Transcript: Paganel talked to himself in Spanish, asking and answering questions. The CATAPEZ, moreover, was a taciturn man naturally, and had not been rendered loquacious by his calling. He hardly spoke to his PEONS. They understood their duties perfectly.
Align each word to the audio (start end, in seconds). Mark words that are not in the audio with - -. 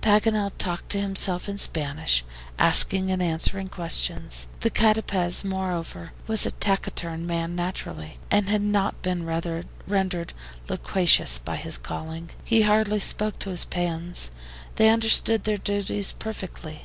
Paganel 0.00 0.52
talked 0.58 0.90
to 0.90 1.00
himself 1.00 1.48
in 1.48 1.58
Spanish, 1.58 2.22
asking 2.56 3.10
and 3.10 3.20
answering 3.20 3.68
questions. 3.68 4.46
The 4.60 4.70
CATAPEZ, 4.70 5.42
moreover, 5.44 6.12
was 6.28 6.46
a 6.46 6.52
taciturn 6.52 7.26
man 7.26 7.56
naturally, 7.56 8.18
and 8.30 8.48
had 8.48 8.62
not 8.62 9.02
been 9.02 9.26
rendered 9.88 10.32
loquacious 10.68 11.40
by 11.40 11.56
his 11.56 11.78
calling. 11.78 12.30
He 12.44 12.62
hardly 12.62 13.00
spoke 13.00 13.40
to 13.40 13.50
his 13.50 13.64
PEONS. 13.64 14.30
They 14.76 14.88
understood 14.88 15.42
their 15.42 15.58
duties 15.58 16.12
perfectly. 16.12 16.82